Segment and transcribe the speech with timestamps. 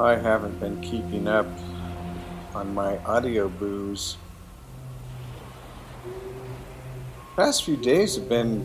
[0.00, 1.46] I haven't been keeping up
[2.54, 4.16] on my audio boos.
[7.36, 8.64] Past few days have been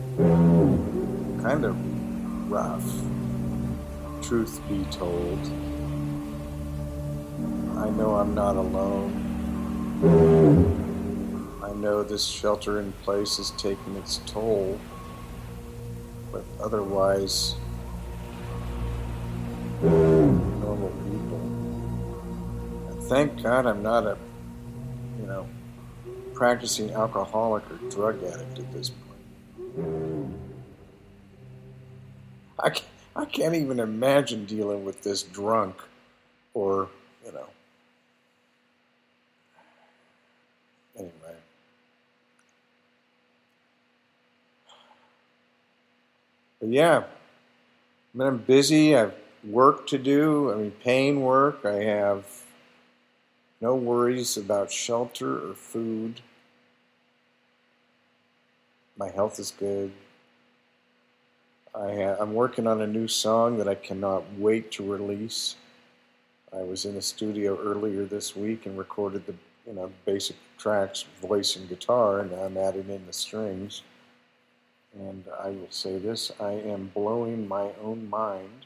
[1.42, 1.76] kind of
[2.50, 2.90] rough,
[4.22, 5.38] truth be told.
[7.76, 9.12] I know I'm not alone.
[11.62, 14.80] I know this shelter in place is taking its toll,
[16.32, 17.56] but otherwise,
[23.08, 24.16] thank God I'm not a,
[25.20, 25.48] you know,
[26.34, 30.34] practicing alcoholic or drug addict at this point.
[32.58, 35.76] I can't, I can't even imagine dealing with this drunk
[36.52, 36.88] or,
[37.24, 37.46] you know.
[40.96, 41.12] Anyway.
[46.60, 48.96] But yeah, I mean, I'm busy.
[48.96, 50.52] I've work to do.
[50.52, 51.64] I mean, paying work.
[51.64, 52.24] I have
[53.60, 56.20] no worries about shelter or food.
[58.98, 59.92] My health is good.
[61.74, 65.56] I am working on a new song that I cannot wait to release.
[66.52, 69.34] I was in a studio earlier this week and recorded the
[69.66, 73.82] you know basic tracks, voice and guitar, and I'm adding in the strings.
[74.94, 78.64] And I will say this: I am blowing my own mind.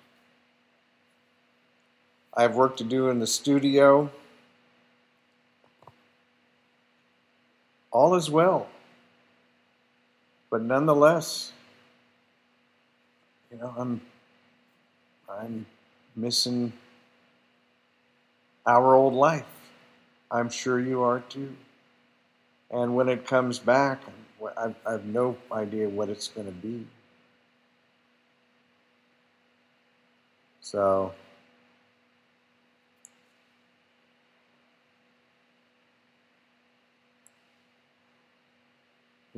[2.34, 4.10] I have work to do in the studio.
[7.90, 8.68] All is well,
[10.50, 11.52] but nonetheless
[13.50, 14.00] you know, I'm
[15.28, 15.66] I'm
[16.14, 16.72] missing
[18.66, 19.46] our old life.
[20.30, 21.56] I'm sure you are too.
[22.70, 24.00] And when it comes back,
[24.56, 26.86] I, I have no idea what it's going to be.
[30.60, 31.12] So,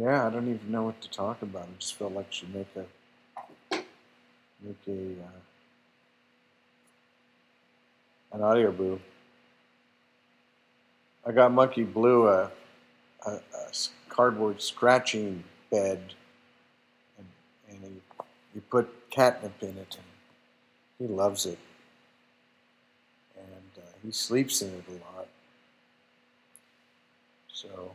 [0.03, 1.63] yeah, I don't even know what to talk about.
[1.63, 2.85] I just felt like I should make a
[4.61, 5.41] make a uh,
[8.33, 9.01] an audio boo.
[11.25, 12.51] I got Monkey Blue a,
[13.25, 13.41] a, a
[14.09, 16.15] cardboard scratching bed,
[17.17, 17.27] and,
[17.71, 18.01] and he,
[18.55, 20.05] he put catnip in it, and
[20.99, 21.59] he loves it,
[23.37, 25.29] and uh, he sleeps in it a lot.
[27.53, 27.93] So.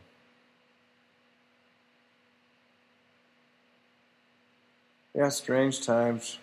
[5.18, 6.38] Yeah, strange times.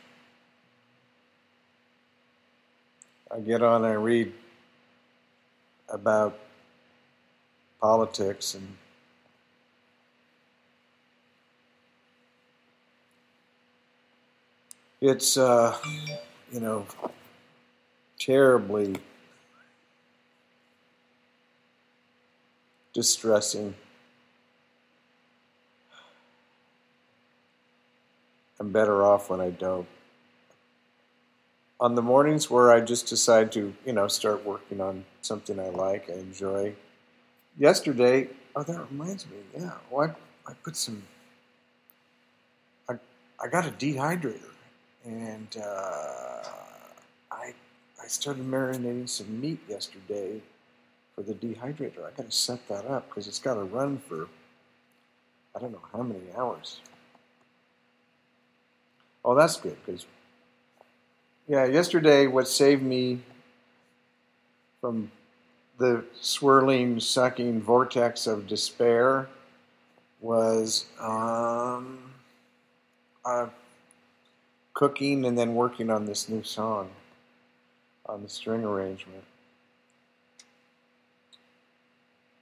[3.31, 4.33] I get on and I read
[5.87, 6.37] about
[7.79, 8.75] politics and
[14.99, 15.77] it's uh,
[16.51, 16.85] you know
[18.19, 18.97] terribly
[22.93, 23.73] distressing.
[28.65, 29.85] I'm better off when I don't
[31.79, 35.69] on the mornings where I just decide to, you know, start working on something I
[35.69, 36.73] like, I enjoy.
[37.59, 40.15] Yesterday, oh, that reminds me, yeah, well,
[40.47, 41.03] I, I put some,
[42.89, 42.95] I,
[43.39, 44.53] I got a dehydrator,
[45.05, 46.49] and uh,
[47.31, 47.53] I,
[48.01, 50.41] I started marinating some meat yesterday
[51.13, 51.99] for the dehydrator.
[51.99, 54.27] I got to set that up because it's got to run for,
[55.55, 56.79] I don't know how many hours.
[59.25, 60.05] Oh, that's good because
[61.47, 63.21] yeah, yesterday, what saved me
[64.81, 65.11] from
[65.79, 69.27] the swirling, sucking vortex of despair
[70.21, 71.99] was um,
[73.25, 73.47] uh,
[74.73, 76.89] cooking and then working on this new song,
[78.05, 79.23] on the string arrangement.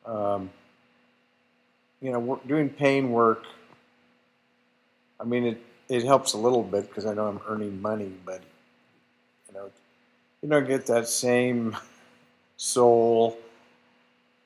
[0.06, 0.50] Um,
[2.02, 3.44] you know, doing pain work.
[5.20, 8.42] I mean, it it helps a little bit because I know I'm earning money, but
[9.48, 9.70] you know,
[10.42, 11.76] you don't get that same
[12.58, 13.38] soul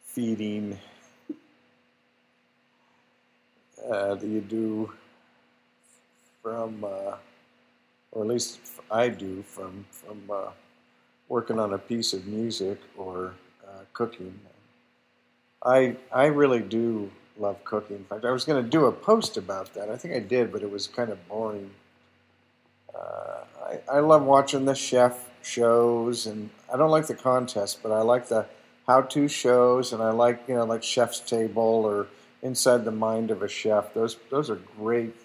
[0.04, 0.78] feeding
[3.89, 4.92] uh, that you do
[6.42, 7.16] from, uh,
[8.12, 8.60] or at least
[8.90, 10.51] I do from from uh,
[11.30, 13.33] working on a piece of music or
[13.68, 14.40] uh, cooking.
[15.63, 17.98] I I really do love cooking.
[17.98, 19.89] In fact, I was going to do a post about that.
[19.89, 21.72] I think I did, but it was kind of boring.
[22.94, 27.92] Uh, I, I love watching the chef shows, and I don't like the contest, but
[27.92, 28.45] I like the
[28.88, 32.07] how-to shows, and I like you know like Chef's Table or
[32.42, 33.94] Inside the Mind of a Chef.
[33.94, 35.16] Those those are great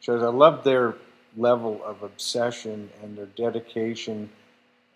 [0.00, 0.22] shows.
[0.22, 0.94] I love their
[1.36, 4.30] level of obsession and their dedication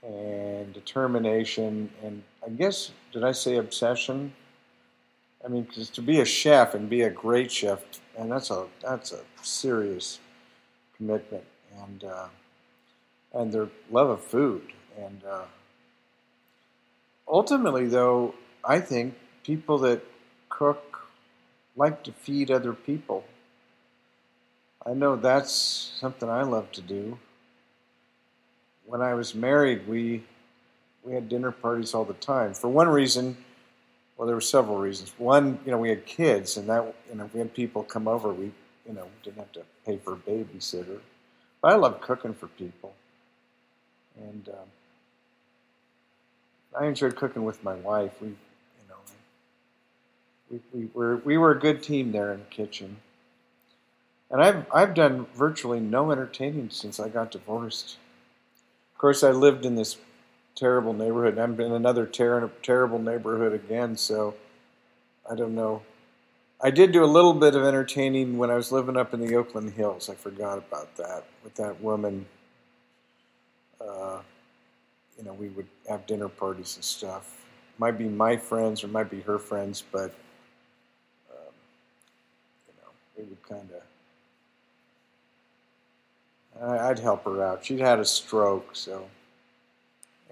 [0.02, 4.32] and determination, and I guess, did I say obsession?
[5.44, 7.80] I mean, to be a chef and be a great chef,
[8.16, 10.20] and that's a that's a serious
[10.96, 11.44] commitment,
[11.82, 12.26] and uh,
[13.34, 14.62] and their love of food,
[14.96, 15.44] and uh,
[17.26, 18.34] ultimately, though,
[18.64, 20.04] I think people that
[20.48, 21.08] cook
[21.76, 23.24] like to feed other people.
[24.84, 27.18] I know that's something I love to do.
[28.84, 30.22] When I was married, we
[31.02, 32.54] we had dinner parties all the time.
[32.54, 33.36] For one reason,
[34.22, 35.12] well, there were several reasons.
[35.18, 38.32] One, you know, we had kids, and that you know, we had people come over.
[38.32, 38.52] We,
[38.86, 41.00] you know, didn't have to pay for a babysitter.
[41.60, 42.94] But I love cooking for people,
[44.16, 44.68] and um,
[46.80, 48.12] I enjoyed cooking with my wife.
[48.20, 48.36] We, you
[48.88, 48.94] know,
[50.52, 52.98] we, we were we were a good team there in the kitchen.
[54.30, 57.96] And I've I've done virtually no entertaining since I got divorced.
[58.94, 59.96] Of course, I lived in this
[60.54, 61.38] terrible neighborhood.
[61.38, 64.34] I'm in another ter- terrible neighborhood again, so
[65.30, 65.82] I don't know.
[66.60, 69.34] I did do a little bit of entertaining when I was living up in the
[69.34, 70.08] Oakland Hills.
[70.08, 72.26] I forgot about that with that woman.
[73.80, 74.20] Uh,
[75.18, 77.44] you know, we would have dinner parties and stuff.
[77.78, 80.14] Might be my friends or might be her friends, but
[81.30, 81.52] um,
[82.68, 83.82] you know, we would kind of.
[86.62, 87.64] I'd help her out.
[87.64, 89.08] She'd had a stroke, so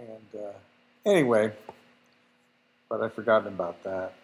[0.00, 0.52] and uh,
[1.04, 1.52] anyway,
[2.88, 4.14] but I've forgotten about that.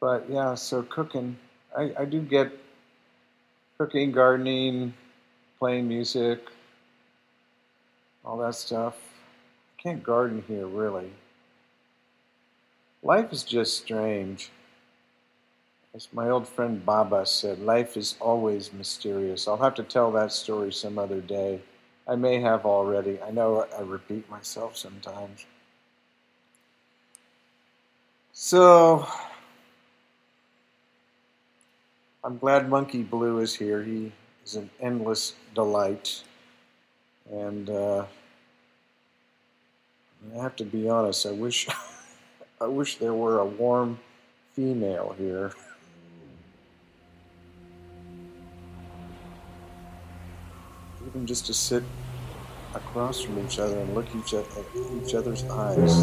[0.00, 1.36] But yeah, so cooking,
[1.76, 2.52] I, I do get
[3.78, 4.94] cooking, gardening,
[5.58, 6.40] playing music,
[8.24, 8.96] all that stuff.
[9.78, 11.10] Can't garden here really.
[13.02, 14.50] Life is just strange.
[15.94, 19.46] As my old friend Baba said, life is always mysterious.
[19.46, 21.60] I'll have to tell that story some other day.
[22.06, 23.18] I may have already.
[23.22, 25.46] I know I repeat myself sometimes.
[28.32, 29.06] So,
[32.22, 33.82] I'm glad Monkey Blue is here.
[33.82, 34.12] He
[34.44, 36.22] is an endless delight.
[37.30, 38.04] And uh,
[40.34, 41.68] I have to be honest, I wish
[42.60, 43.98] I wish there were a warm
[44.54, 45.52] female here.
[51.06, 51.82] even just to sit
[52.74, 54.44] across from each other and look each at
[55.02, 56.02] each other's eyes.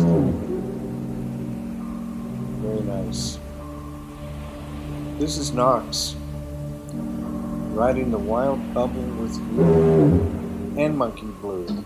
[2.62, 3.39] Very nice.
[5.18, 6.15] This is Knox,
[7.74, 11.86] riding the wild bubble with you and Monkey Blue.